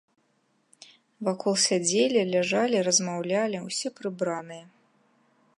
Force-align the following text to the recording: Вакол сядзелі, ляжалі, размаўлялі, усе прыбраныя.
Вакол 1.27 1.55
сядзелі, 1.65 2.21
ляжалі, 2.33 2.77
размаўлялі, 2.89 3.57
усе 3.71 3.87
прыбраныя. 4.01 4.65